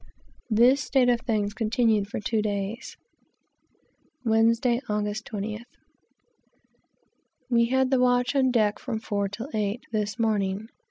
This 0.49 0.81
state 0.81 1.09
of 1.09 1.21
things 1.21 1.53
continued 1.53 2.07
for 2.07 2.19
two 2.19 2.41
days. 2.41 2.97
Wednesday, 4.25 4.81
Aug. 4.89 5.05
20th. 5.05 5.65
We 7.51 7.65
had 7.67 7.91
the 7.91 7.99
watch 7.99 8.35
on 8.35 8.49
deck 8.49 8.79
from 8.79 8.97
four 8.99 9.29
till 9.29 9.49
eight, 9.53 9.81
this 9.91 10.17
morning. 10.17 10.69